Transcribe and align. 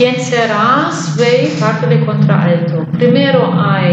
Ti 0.00 0.06
encerás, 0.06 1.14
vei, 1.18 1.54
partea 1.60 1.88
de 1.90 2.02
contraalto. 2.06 2.86
Primero 2.96 3.42
hay 3.52 3.92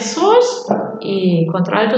y 0.00 1.46
contra 1.46 1.88